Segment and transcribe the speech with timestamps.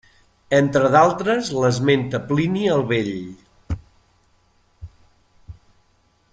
[0.59, 3.13] Entre d'altres l'esmenta Plini el Vell.